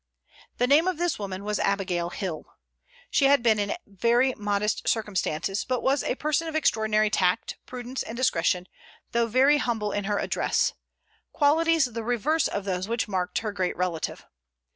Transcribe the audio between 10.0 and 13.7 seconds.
her address, qualities the reverse of those which marked her